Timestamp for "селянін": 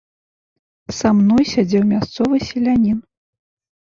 2.47-2.97